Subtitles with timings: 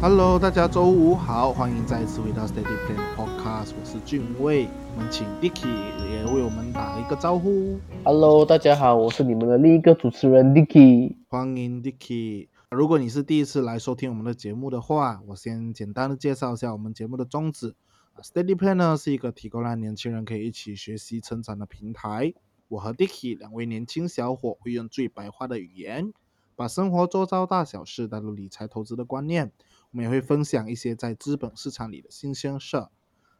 [0.00, 5.66] Hello，大家周五好，欢迎再次回到 Steady Plan Podcast，我是俊卫，我们请 Dicky
[6.08, 7.80] 也为我们打一个招呼。
[8.04, 11.16] Hello，大家好，我是你们的另一个主持人 Dicky。
[11.28, 12.46] 欢迎 Dicky。
[12.70, 17.74] 如果你是第一次来收听我们的节目的话，我先简单的介绍一下我们节目的宗旨。
[18.22, 22.32] Steady Plan 呢是一个提供让年轻人可以一起学习成长的平台。
[22.68, 26.12] 我和 Dicky 两位年轻小伙会用最白话的语言，
[26.54, 29.50] 把生活周遭大小事带入理财投资的观念。
[29.90, 32.90] 我们也会分享一些在资本市场里的新鲜事儿。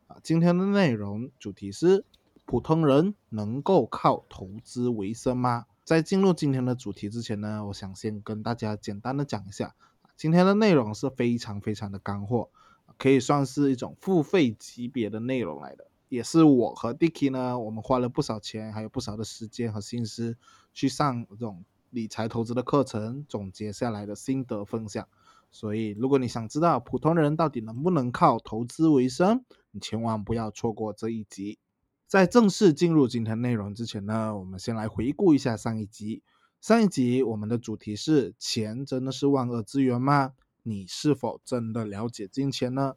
[0.07, 2.07] 啊，今天的内容主题是：
[2.47, 5.67] 普通人能够靠投资为生吗？
[5.85, 9.75] 在进入今天的主题之前呢，我想先跟大家简单的讲一下，
[10.17, 12.49] 今天的内容是非常非常的干货，
[12.97, 20.39] 可以算是一种付费级别的内容来的，也是我和 Dicky 呢，我们花了不少钱，还有不少的时间和心思
[20.73, 25.07] 去上这种理财投资的课程，总结下来的心得分享。
[25.51, 31.59] 所以，如果你想知道普通人到底能不能靠投资为生，你千万不要错过这一集。
[32.07, 36.23] 在正式进入今天内容之前呢，我们先来回顾一下上一集。
[36.61, 40.33] 上一集我们的主题是：钱真的是万恶之源吗？
[40.63, 42.95] 你是否真的了解金钱呢？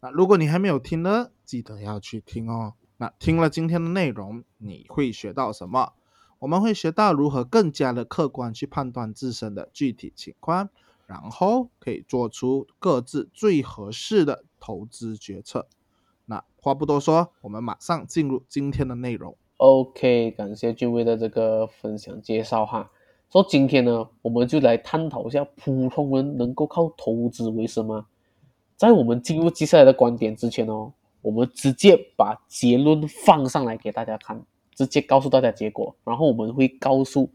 [0.00, 2.74] 那如果你还没有听呢，记得要去听哦。
[2.96, 5.92] 那听了今天的内容，你会学到什么？
[6.38, 10.70] 我们会学到如何更加的客观去判断自身的具体情况。
[11.10, 15.66] 然后可以做出各自最合适的投资决策。
[16.24, 19.36] 那话不多说，我们马上进入今天的内容。
[19.56, 22.92] OK，感谢俊威的这个分享介绍哈。
[23.28, 28.06] 说今天呢，我们就来探讨一下普通人能够靠投资为生吗？
[28.76, 34.40] 在我们进入接下来的观点之前哦，我们直接把结论放上来给大家看，
[34.76, 37.28] 直接告诉大家结果，然后我们会告诉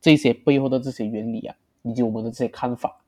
[0.00, 2.99] 这些背后的这些原理啊，以及我们的这些看法。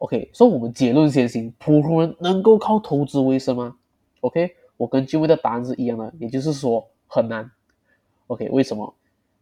[0.00, 3.76] OK，所以我们结论先行，普通人能够靠投资为生吗
[4.22, 7.50] ？OK，我跟俊威的答案是一样的，也就是说很难。
[8.28, 8.94] OK，为什么？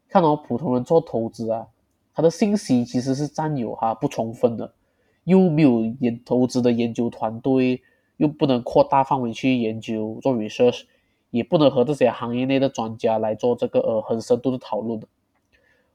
[0.09, 1.69] 看哦，普通人做投资啊，
[2.13, 4.75] 他的信息其实是占有哈不充分的，
[5.23, 7.81] 又没有研投资的研究团队，
[8.17, 10.87] 又不能扩大范围去研究做 research，
[11.31, 15.07] 也不能和这些行业内的专家来做这个呃很深度的讨论的。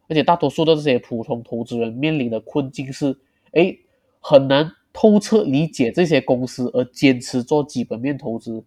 [0.08, 3.18] 而且大多数的这些普通投资人面临的困境是，
[3.52, 3.76] 哎，
[4.24, 8.64] 很难透彻理解这些公司而坚持做基本面投资，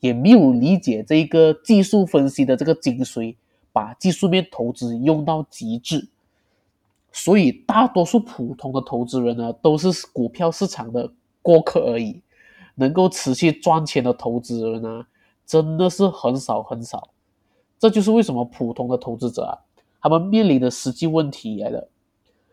[0.00, 3.36] 也没有理解这个技术分析的这个精髓。
[3.70, 6.06] 把技术面投资用到极致，
[7.10, 12.22] 所以大多数普通的投资人呢，都是股票市场的过客而已。
[12.76, 15.06] 能够持续赚钱的投资人呢，
[15.44, 17.10] 真的是很少很少。
[17.76, 19.58] 这就是为什么普通的投资者啊，
[20.00, 21.88] 他们面临的实际问题来的。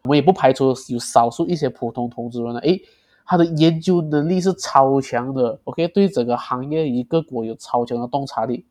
[0.03, 2.81] 我们也不排除有少数一些普通投资人呢，诶，
[3.25, 8.65] 他的研究能力是超强的，OK，对整个行业一个国有超强的洞察力。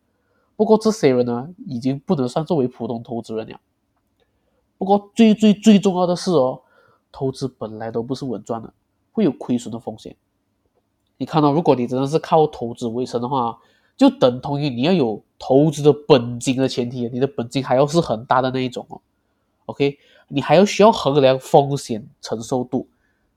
[0.56, 3.60] 不过这些人呢，已经不能算作为普通投资人了。
[4.76, 6.60] 不过最最最重要的是哦，
[7.12, 8.72] 投资本来都不是稳赚的，
[9.12, 10.16] 会有亏损的风险。
[11.16, 13.58] 你看到，如果你真的是靠投资为生的话，
[13.96, 19.00] 就等同于你要有投资的本金的前提，你的本金还要是很大的那一种哦。
[19.66, 19.98] OK，
[20.32, 22.88] 你还要需要衡量风险承受度，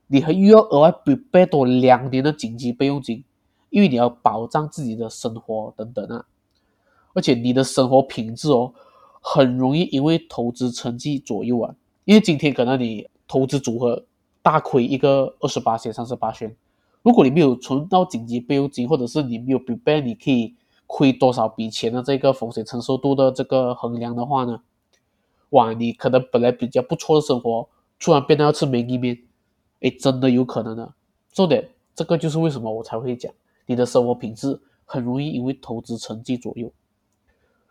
[0.06, 3.24] 你还又要额外准备多两年的紧急备用金，
[3.70, 6.24] 因为你要保障自己的生活等等啊。
[7.12, 8.72] 而且你的生活品质哦，
[9.20, 11.74] 很容易因为投资成绩左右啊。
[12.04, 14.04] 因为今天可能你投资组合
[14.42, 16.54] 大亏一个二十八线、三十八线，
[17.02, 20.54] 如果你没有存到紧急备用金，或者是你没有 prepare 你可以
[20.86, 24.60] 亏多少笔钱的这个风险承受度的这个衡量的话呢，
[25.54, 29.16] 哇，你可能本来比较不错的生活，突然变得要吃梅意面，
[29.80, 30.94] 哎，真的有可能的。
[31.32, 33.32] 重点，这个就是为什么我才会讲，
[33.66, 36.72] 你的生活品质很容易因为投资成绩左右。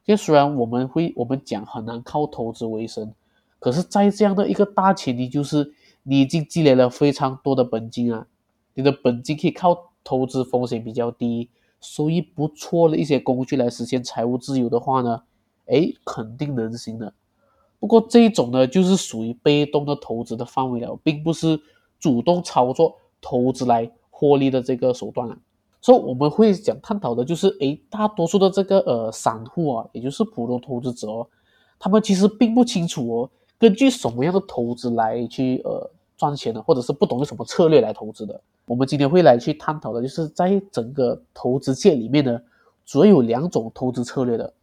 [0.05, 3.13] 就虽然我们会我们讲很难靠投资为生，
[3.59, 5.73] 可是，在这样的一个大前提，就是
[6.03, 8.27] 你已经积累了非常多的本金啊，
[8.75, 11.49] 你的本金可以靠投资风险比较低、
[11.81, 15.23] 收益不错的一些工具来实现财务自由的话呢，
[15.65, 17.13] 哎，肯定能行的。
[17.83, 21.59] 不过这一种呢，就是属于被动的投资的范围了，并不是
[21.99, 25.37] 主动操作投资来获利的这个手段了。
[25.81, 31.27] 所以我们会讲探讨的就是，诶，大多数的这个呃散户啊，也就是普通投资者哦，
[31.77, 38.39] 他们其实并不清楚哦，根据什么样的投资来去呃赚钱的，或者是不懂用什么策略来投资的。
[38.65, 42.39] 我们今天会来去探讨的，就是在整个投资界里面呢，
[42.85, 44.53] 主要有两种投资策略的。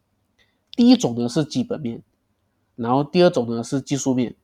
[0.75, 2.01] 第一种呢是基本面，
[2.75, 4.35] 然后第二种呢是技术面。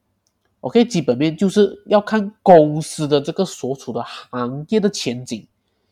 [0.61, 5.47] OK，基本面就是要看公司的这个所处的行业的前景，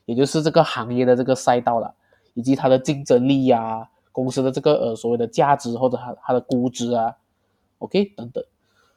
[0.05, 1.93] 也就是这个行业的这个赛道了，
[2.33, 7.15] 以及它的竞争力呀，公司的这个呃所谓的价值或者它它的估值啊
[7.77, 8.43] ，OK 等等。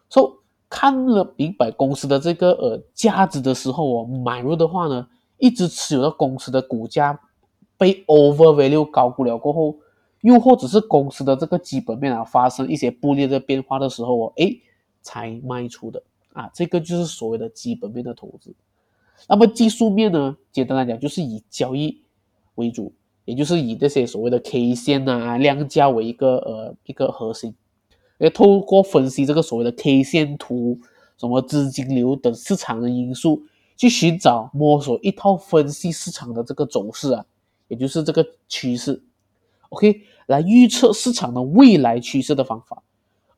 [0.09, 0.33] 所以
[0.71, 5.07] 看了明白公司的这个呃价值的时候哦，买入的话呢，
[5.37, 7.21] 一直持有到公司的股价
[7.77, 9.77] 被 over value 高估了过后，
[10.23, 14.61] 又或者是公司的这个基本面啊发生一些不利的变化的时候哦，诶。
[15.01, 16.03] 才卖出的
[16.35, 18.53] 啊，这个就是所谓的基本面的投资。
[19.27, 22.03] 那么技术面呢，简单来讲就是以交易
[22.57, 22.93] 为主，
[23.25, 27.55] 也就是以这些所谓的 K 线啊、量价为一个呃一个核心，
[28.19, 30.79] 要透过分析这个所谓的 K 线图、
[31.17, 33.45] 什么资金流等市场的因素，
[33.77, 37.25] 去寻找摸索一套分析市场的这个走势啊，
[37.69, 39.01] 也就是这个趋势
[39.69, 42.83] ，OK，来预测市场的未来趋势的方法。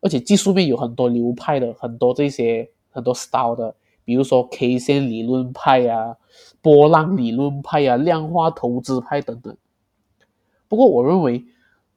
[0.03, 3.75] 而且技术面有很多流派的，很多这些很多 style 的，
[4.05, 6.17] 比如说 K 线理论派啊、
[6.63, 9.55] 波浪理论派啊、量化投资派等等。
[10.69, 11.45] 不过我认为，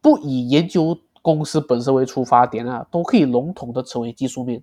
[0.01, 4.61] 不以研究公司本身为出发点啊，都可以笼统的成为技术面。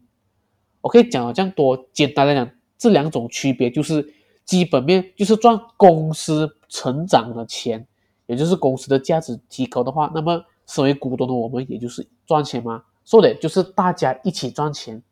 [0.82, 4.12] OK，讲了这样多，简单来讲，这两种区别就是
[4.44, 7.86] 基本面就是赚公司成长的钱，
[8.30, 12.84] 也就是公司的价值提高的话，那么身为股东的我们也就是赚钱嘛。
[13.04, 15.02] 说的就是大家一起赚钱，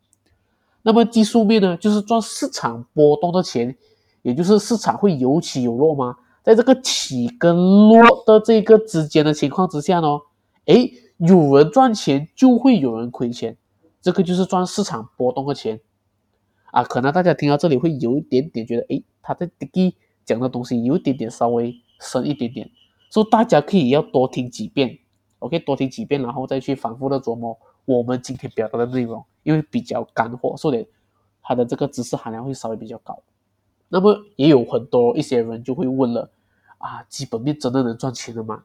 [0.83, 3.75] 那么技术面呢，就是赚市场波动的钱，
[4.21, 6.15] 也就是市场会有起有落吗？
[6.43, 7.53] 在这个起跟
[7.89, 10.07] 落的这个之间的情况之下呢，
[10.67, 13.57] 诶，有人赚钱就会有人亏钱，
[14.01, 15.81] 这个就是赚市场波动的钱
[16.71, 16.85] 啊。
[16.85, 19.93] 可能大家听到这里会有一点点觉得，诶，他在第
[20.23, 22.69] 讲的东西有一点点稍微深一点点，
[23.09, 24.99] 所以大家可以要多听几遍
[25.39, 27.57] ，OK，多听几遍，然后再去反复的琢磨。
[27.85, 30.87] 我们今天表达的内容，因为比较干货，所以
[31.41, 33.19] 它的这个知识含量会稍微比较高。
[33.87, 36.29] 那么也有很多一些人就会问了
[36.77, 38.61] 啊，基本面真的能赚钱的吗？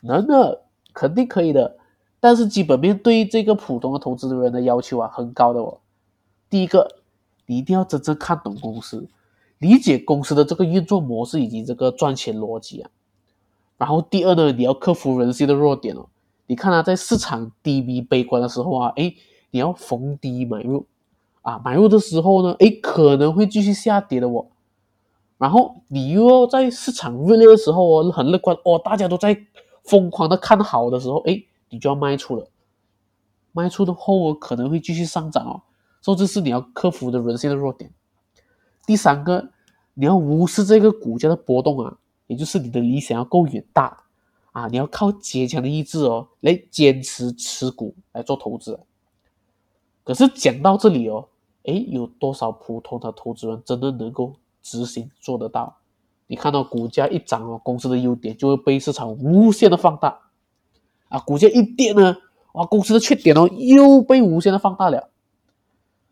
[0.00, 0.62] 能的，
[0.94, 1.76] 肯定可以的。
[2.18, 5.80] 但是基本面对于这个普通的投资人的要求啊，很高的哦。
[6.48, 6.88] 第一个，
[7.44, 9.06] 你一定要真正看懂公司，
[9.58, 12.90] 理解公司的这个运作模式以及这个赚钱逻辑啊。
[13.76, 16.06] 然后第二呢，你要克服人性的弱点哦。
[16.46, 19.14] 你看啊，在市场低迷悲观的时候啊，哎，
[19.50, 20.86] 你要逢低买入，
[21.42, 24.46] 啊，买入的时候呢，哎，可能会继续下跌的哦。
[25.38, 29.36] 然后你又要在市场热烈的时候哦，很乐观哦，大家都在
[29.82, 32.46] 疯狂的看好的时候，哎，你就要卖出了。
[33.52, 35.62] 卖出的后哦，可能会继续上涨哦。
[36.00, 37.90] 所以这是你要克服的人性的弱点。
[38.86, 39.50] 第三个，
[39.94, 41.96] 你要无视这个股价的波动啊，
[42.34, 44.02] 也就是你的理想要够远大。
[44.52, 48.78] 啊，你要靠坚强的意志哦，来坚持持股来做投资。
[50.04, 51.28] 可是讲到这里哦，
[51.64, 55.78] 诶，有多少普通的投资人真的能够执行做得到？
[56.28, 60.20] 你看到股价一涨哦，公司的优点就会被市场无限的放大。
[61.08, 62.16] 啊，股价一跌呢，
[62.52, 65.10] 哇，公司的缺点哦又被无限的放大了。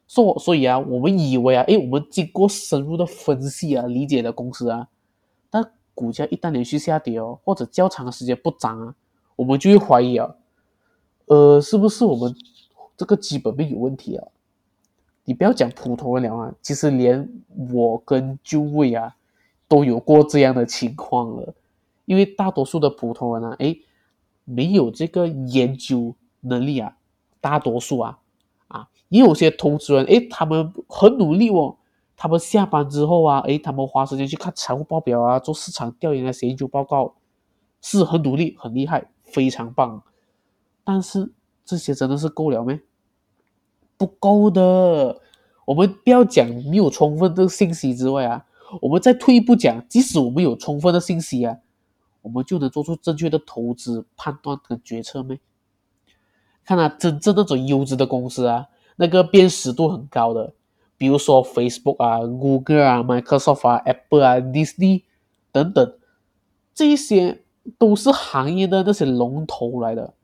[0.09, 4.89] 所所以啊，我们以为啊，诶，我们经过深入的分析啊，理解了公司啊，
[5.95, 8.95] 股价一旦连续下跌哦，或者较长的时间不涨啊，
[9.37, 10.35] 我们就会怀疑啊，
[11.27, 12.35] 呃，是不是我们
[12.97, 14.29] 这个基本面有问题啊？
[15.25, 17.29] 你不要讲普通人了啊，其实连
[17.73, 19.15] 我跟就位啊
[19.69, 21.55] 都有过这样的情况了。
[22.05, 23.77] 因为大多数的普通人啊，哎，
[24.45, 26.97] 没有这个研究能力啊，
[27.41, 28.19] 大多数啊，
[28.67, 31.77] 啊，也有些投资人哎，他们很努力哦。
[32.17, 37.15] 他们下班之后啊，诶，他们花时间去看财务报表啊，做市场调研啊，写研究报告，
[37.81, 40.03] 是很努力，很厉害，非常棒。
[40.85, 41.33] 但是
[41.65, 42.81] 这些真的是够了没？
[43.97, 45.21] 不够的。
[45.65, 48.47] 我们不要讲没有充分的信息之外啊，
[48.81, 51.59] 我们再退一步讲，即使我们有充分的信息啊，
[52.23, 55.41] 我们就能做出正确的投资判断跟决策没？
[56.65, 58.67] 看啊，真正那种优质的公司啊，
[58.97, 60.55] 那个辨识度很高的。
[61.03, 65.03] 比如说 Facebook 啊、Google 啊、Microsoft 啊、Apple 啊、Disney
[65.51, 65.95] 等等，
[66.73, 67.41] 这些
[67.77, 70.15] 都是行业的那些龙头来的。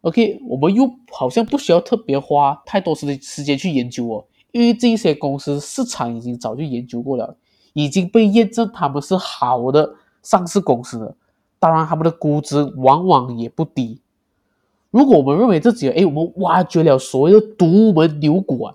[0.00, 7.36] OK，我们又好像不需要特别花太多时的时间去研究哦，因为这些公司市场已经早就研究过了，
[7.72, 9.94] 已经被验证他们是好的
[10.24, 11.14] 上市公司了。
[11.60, 14.00] 当然，他们的估值往往也不低。
[14.90, 18.74] 如果我们认为自己哎，我们挖掘了所谓的独门牛股啊。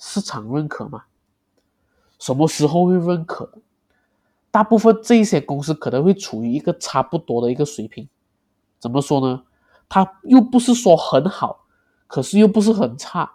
[0.00, 1.04] 市场认可吗？
[2.18, 3.52] 什么时候会认可？
[4.50, 8.08] 大部分这一些公司可能会处于一个差不多的一个水平。
[8.80, 9.44] 怎么说呢？
[9.88, 11.66] 它又不是说很好，
[12.06, 13.30] 可是又不是很差。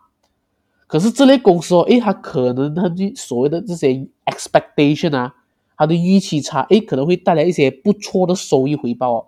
[0.87, 5.35] 可是这类公司哦，诶，它可能它的所谓的这些 expectation 啊，
[5.77, 9.27] 它的预期差，诶，可能会带来一些不错的收益回报哦。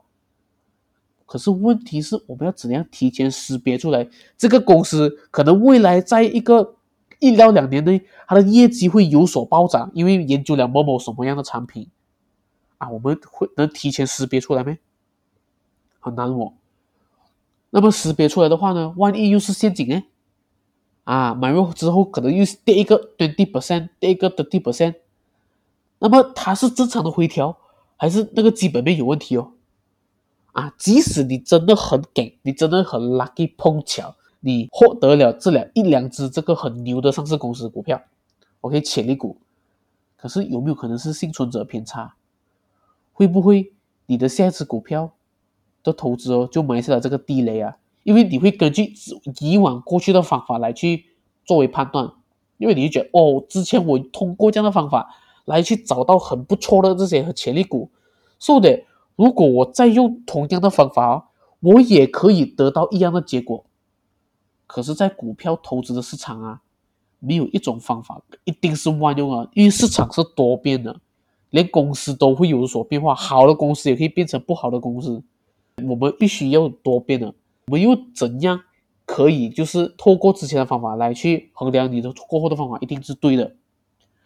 [1.26, 6.77] 可是问题是，我们要怎样提前识别出来这个公司可能未来在一个
[7.20, 11.90] 一到两年内，它的业绩会有所暴涨，因为研究了某某什么样的产品
[12.78, 12.90] 啊？
[12.90, 14.78] 我们会能提前识别出来没？
[16.00, 16.54] 很难哦。
[17.70, 20.04] 那么识别出来的话呢，万一又是陷阱呢？
[21.06, 24.96] 啊，买入之后可能又是跌一个 twenty percent，跌一个 thirty percent，
[26.00, 27.58] 那么它是正常的回调，
[27.96, 29.54] 还是那个基本面有问题哦？
[30.52, 38.02] 啊，即使你真的很给，你真的很 lucky 碰巧，你获得了这两一两只这个很牛的上市公司股票
[38.62, 39.38] ，OK 潜力股，
[40.16, 42.16] 可是有没有可能是幸存者偏差？
[43.14, 43.74] 会不会
[44.06, 45.12] 你的下一只股票
[45.84, 47.78] 的投资哦就埋下了这个地雷啊？
[48.04, 48.94] 因为你会根据
[49.40, 51.06] 以往过去的方法来去
[51.44, 52.12] 作为判断，
[52.58, 55.16] 因为你就觉得哦，之前我通过这样的方法
[55.46, 57.90] 来去找到很不错的这些潜力股，
[58.40, 58.84] 所以的。
[59.18, 63.66] 如果我再用同样的方法，我也可以得到一样的结果。
[64.68, 66.62] 可是，在股票投资的市场啊，
[67.20, 71.00] 没有一种方法一定是万用啊，因为市场是多变的，
[71.52, 75.24] 连公司都会有所变化，好的公司也可以变成不好的公司。
[75.84, 77.28] 我们必须要多变的，
[77.68, 78.60] 我们又怎样
[79.06, 83.56] 可以就是透过之前的方法来去衡量你的过后的方法一定是对的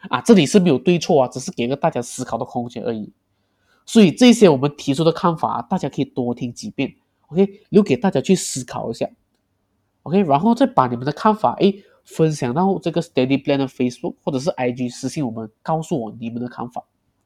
[0.10, 0.20] 啊？
[0.22, 3.12] 这里是没有对错啊，只是给个大家思考的空间而已。
[3.86, 6.96] 所以这些我们提出的看法，大家可以多听几遍
[7.28, 9.10] ，OK，留给大家去思考一下
[10.04, 16.84] ，OK，然后再把你们的看法诶分享到这个 Steady Plan 的 Facebook 或者是 IG 私信我们，告诉我你们的看法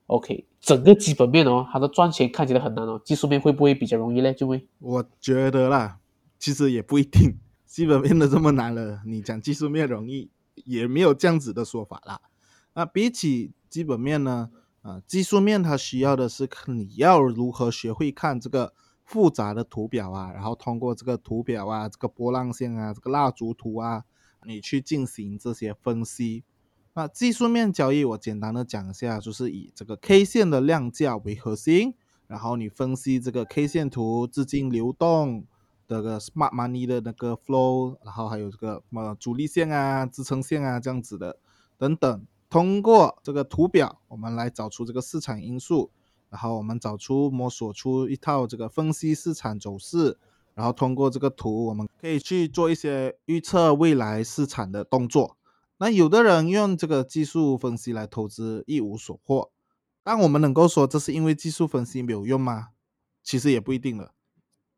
[0.08, 4.34] ，OK，整个基本面哦，它的赚钱看起来很难哦，技术面会不会比较容易嘞？
[4.34, 6.00] 就会，我觉得啦，
[6.38, 10.30] 其实也不一定， 基本面的这么难了，你讲技术面容易，
[10.66, 12.20] 也没有这样子的说法啦。
[12.74, 14.50] 那比起基本面呢？
[14.82, 18.72] 啊，技术面它需要的是你要如何学会看这个
[19.06, 24.04] 复杂的图表啊，然后通过这个图表啊、这个波浪线啊、这个蜡烛图啊，
[24.46, 26.44] 你去进行这些分析。
[26.96, 31.94] 那技术面交易我简单的讲一下，就是以这个 K 线的量价为核心，
[32.28, 35.46] 然后你分析这个 K 线图资金流动
[35.88, 41.38] 这个 Smart Money 的那个 Flow，然后还有这个什么主力线啊、支撑线啊这样子的
[41.78, 42.26] 等等。
[42.50, 45.92] 通过这个图表，我们来找出这个市场因素，
[46.36, 50.18] 然后我们找出摸索出一套这个分析市场走势，
[50.54, 55.38] 然后通过这个图，我们可以去做一些预测未来市场的动作。
[55.78, 59.50] 那有的人用这个技术分析来投资一无所获，
[60.04, 62.72] 但我们能够说这是因为技术分析没有用吗？
[63.24, 64.12] 其实也不一定了。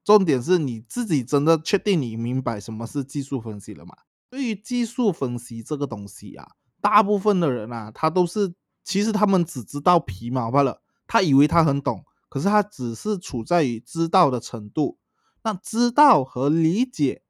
[0.03, 3.95] 重点是你自己真的确定你明白什么是技术分析了吗？
[4.29, 6.51] 对于技术分析这个东西啊。
[6.79, 10.83] 大部分的人啊，他都是其实他们只知道皮毛罢了。
[11.17, 14.99] 他以为他很懂，可是他只是处在于知道的程度。
[15.41, 17.23] 那知道和理解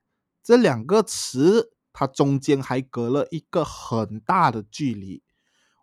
[0.43, 5.23] 这两个词，它中间还隔了一个很大的距离。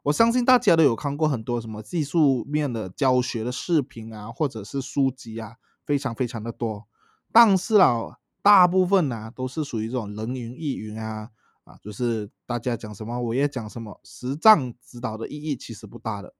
[0.03, 5.55] 我相信大家都有看过很多什么技术面的教学的视频啊，或者是书籍啊，
[5.87, 6.87] 非常非常的多。
[7.33, 11.31] 但是啊，大部分呢都是属于这种人云亦云啊。
[11.65, 16.35] 啊，就是大家讲什么我也讲什么，实战指导的意义其实不大的。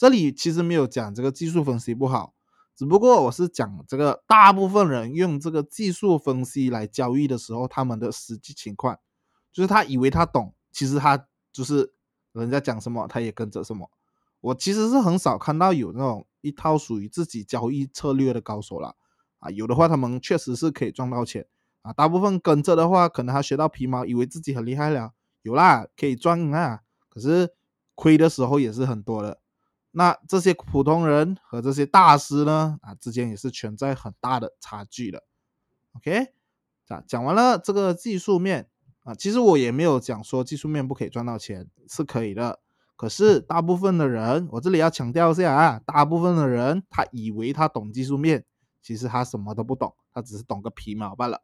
[0.00, 2.32] 这里其实没有讲这个技术分析不好，
[2.74, 8.98] 只不过我是讲这个大部分人用这个技术分析来交易的时候，他们的实际情况，
[9.52, 11.92] 就是他以为他懂，其实他就是
[12.32, 13.90] 人家讲什么他也跟着什么。
[14.40, 18.96] 我其实是很少看到有那种一套属于自己交易策略的高手了
[19.40, 21.46] 啊，有的话他们确实是可以赚到钱。
[21.82, 26.80] 啊，大部分跟着的话，可能他学到皮毛，以为自己很厉害了，有啦，可以赚啊。
[27.10, 27.52] 可是
[27.94, 29.42] 亏的时候也是很多的。
[29.92, 35.24] 那这些普通人和这些大师呢，啊，之间也是存在很大的差距的。
[35.96, 36.28] OK，
[36.88, 38.68] 啊，讲完了这个技术面
[39.02, 42.60] 啊，其实我也没有讲说技术面不可以赚到钱，是可以的。
[42.94, 48.44] 可是大部分的人，我这里要强调一下啊，大部分的人他以为他懂技术面，
[48.82, 51.42] 其实他什么都不懂，他只是懂个皮毛罢了。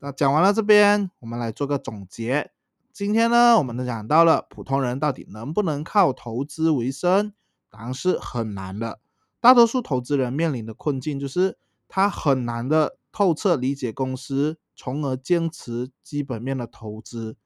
[0.00, 2.50] 那讲完了这边，我们来做个总结。
[2.92, 7.32] 今天呢，我们都讲到了普通人到底能不能靠投资为生，
[7.70, 9.00] 答案是很难的。
[9.40, 11.56] 大多数投资人面临的困境就是
[11.88, 17.36] 他很难的透彻理解公司，从而坚持基本面的投资。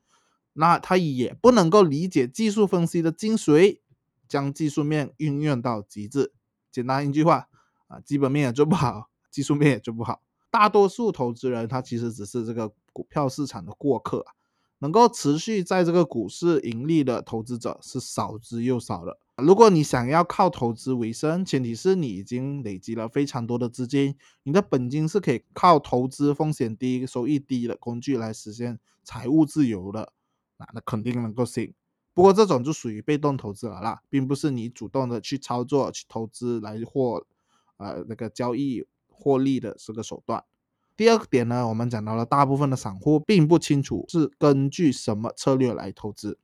[0.55, 3.81] 那他也不能够理解技术分析的精髓，
[4.27, 6.33] 将技术面运用到极致。
[6.73, 7.49] 简单一句话
[7.87, 10.23] 啊，基本面也做不好，技术面也做不好。
[10.51, 14.33] 大多数投资人他其实只是这个股票市场的过客啊
[14.79, 19.19] 能够持续在这个股市盈利的投资者是少之又少的。
[19.37, 30.13] 如果你想要靠投资为生，前提是你已经累积了非常多的资金，你的本金是可以靠投资风险低、收益低的工具来实现财务自由的，
[30.59, 31.75] 那那肯定能够行。
[32.13, 37.27] 不过这种就属于被动投资了啦，并不是你主动的去操作、去投资来获
[37.79, 40.45] 呃那个交易获利的这个手段。
[40.97, 46.39] 第二个点呢，我们讲到了大部分的散户并不清楚是根据什么策略来投资。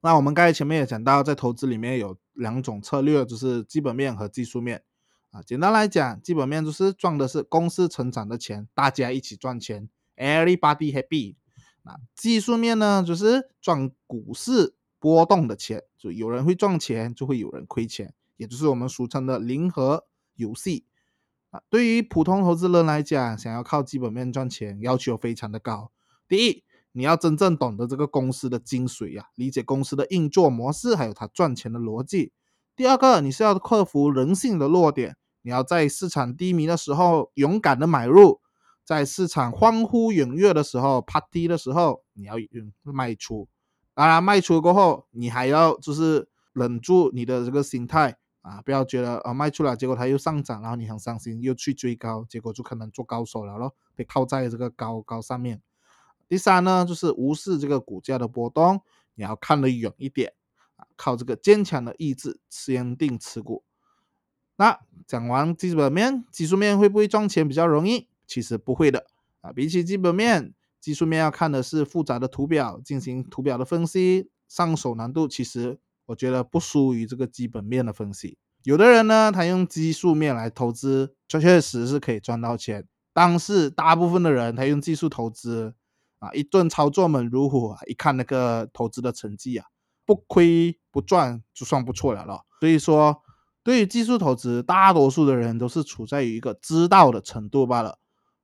[0.00, 4.82] 那我们刚才前面也讲到，在投资里面有两种策略，就是基本面和技术面。
[5.30, 11.36] 啊，简单来讲，基本面就是赚的是公司成长的钱，大家一起赚钱，everybody happy。
[11.82, 20.86] 那技术面呢，就是赚股市波动的钱，就有人会赚钱，就会有人亏钱，也就是我们俗称的零和游戏。
[21.50, 25.90] 啊，对于普通投资人来讲，想要靠基本面赚钱，要求非常的高。
[26.28, 32.32] 第一，你要真正懂得这个公司的精髓呀，理解公司的运作模式，还有它赚钱的逻辑。
[32.76, 38.40] 第二个，你是要克服人性的弱点，你要在市场低迷的时候勇敢的买入，
[38.84, 42.36] 在市场欢呼踊跃的时候、趴低的时候，你要
[42.84, 43.48] 卖出。
[43.92, 55.60] 当然，卖出过后，你还要就是忍住你的这个心态啊，不要觉得啊卖出了，结果它又上涨，然后你很伤心，又去追高，结果就可能做高手了咯，被套在这个高高上面。
[56.28, 58.80] 第三呢，就是无视这个股价的波动，
[59.14, 60.32] 你要看得远一点
[60.76, 63.64] 啊，靠这个坚强的意志坚定持股。
[64.56, 68.08] 那讲完基本面，技术面会不会赚钱比较容易？
[68.26, 69.06] 其实不会的
[69.40, 78.38] 啊，比起基本面，技术面要看的是复杂的图表，进行图表的分析，上手难度其实我觉得不输于这个基本面的分析。
[78.62, 85.74] 有的人呢，他用技术面来投资，确确实是可以赚到钱，但是大部分的人他用技术投资。
[86.18, 89.64] 啊，一顿操作猛如虎，一看那个投资的成绩啊，
[90.04, 92.42] 不亏不赚就算不错了了。
[92.60, 93.22] 所以说，
[93.62, 97.98] 对于技术投资，大多数的人都是处在于一个知道的程度罢了。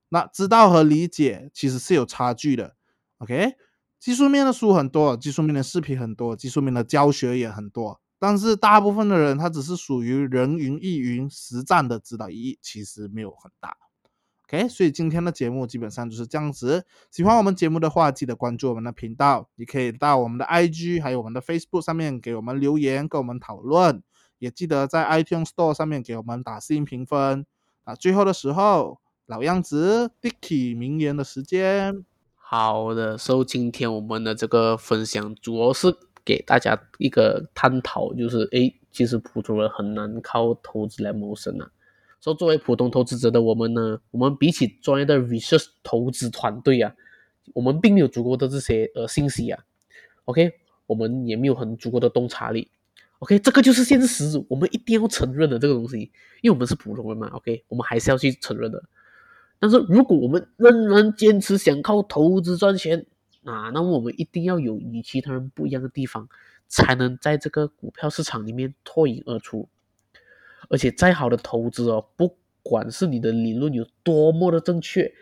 [0.09, 2.75] 那知道和理解其实是有差距的。
[3.19, 3.53] OK，
[3.99, 13.75] 技术面的书很多，技术面的视频很多，技术面的教学也很多，但是大部分的人他只是属于人云亦云，实战的指导意义其实没有很大。
[14.49, 16.85] OK，所以今天的节目基本上就是这样子。
[17.11, 19.49] 喜欢我们节目的话，记得关注我们的频道。
[19.55, 24.01] 你可以到我们的 IG 还有我们的 Facebook 上面给我们留言，跟我们讨论。
[24.39, 27.45] 也记得在 iTunes Store 上面给我们打新评分。
[27.83, 32.05] 啊，最后的时候，老样子，Dicky 名言的时间。
[32.49, 41.69] 好的，所以今天我们的这个分享主要是给大家一个探讨，就是诶，其实普通人很难靠投资来谋生啊。
[42.21, 46.95] 说作为普通投资者的我们呢，我们比起专业的 research 投资团队啊，
[47.53, 49.65] 我们并没有足够的这些呃信息啊。
[50.23, 50.53] OK，
[50.85, 52.71] 我们也没有很足够的洞察力。
[53.19, 55.99] OK，这个就是现实，我们一定要承认的这个东西，
[56.41, 57.27] 因为我们是普通人嘛。
[57.33, 58.81] OK，我们还是要去承认的。
[59.59, 63.05] 但是如果我们仍然坚持想靠投资赚钱
[63.43, 66.27] 啊，那么我们一定要有与其他人不一样的地方，
[66.67, 69.67] 才能在这个股票市场里面脱颖而出。
[70.69, 75.13] 而且再好的投资哦，不管是你的理论有多么的正确，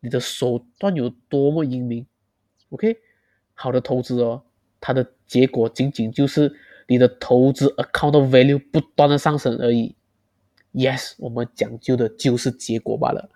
[0.00, 2.06] 你的手段有多么英明
[2.68, 2.98] ，OK，
[3.54, 4.42] 好的投资哦，
[4.80, 6.54] 它的结果仅仅就是
[6.86, 9.96] 你的投资 account value 不断的上升而已。
[10.74, 13.30] Yes，我们讲究的就是结果罢了。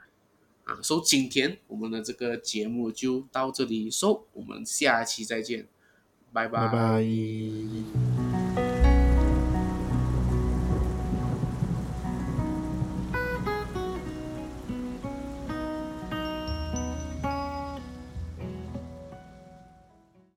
[0.65, 5.67] 啊，所以今天我们的这个节目就到这里收，我们下期再见，
[6.33, 8.14] 拜拜拜。